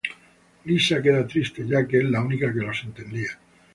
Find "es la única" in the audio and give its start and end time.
1.99-2.51